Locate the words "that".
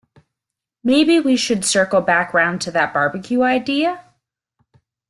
2.71-2.91